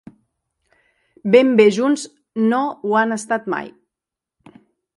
[1.35, 2.05] Ben bé junts
[2.53, 3.71] no ho han estat mai.